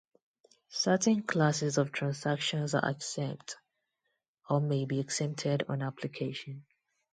[0.69, 3.57] Certain classes of transactions are exempt,
[4.49, 6.65] or may be exempted on application.